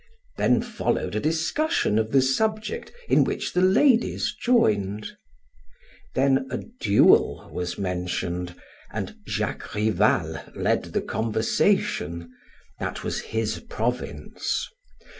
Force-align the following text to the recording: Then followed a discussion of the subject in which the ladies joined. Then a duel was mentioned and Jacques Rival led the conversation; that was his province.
Then 0.35 0.63
followed 0.63 1.13
a 1.15 1.19
discussion 1.19 1.99
of 1.99 2.11
the 2.11 2.23
subject 2.23 2.91
in 3.07 3.23
which 3.23 3.53
the 3.53 3.61
ladies 3.61 4.33
joined. 4.33 5.15
Then 6.15 6.47
a 6.49 6.57
duel 6.57 7.47
was 7.53 7.77
mentioned 7.77 8.55
and 8.91 9.13
Jacques 9.27 9.75
Rival 9.75 10.39
led 10.55 10.85
the 10.85 11.03
conversation; 11.03 12.33
that 12.79 13.03
was 13.03 13.19
his 13.21 13.59
province. 13.59 14.67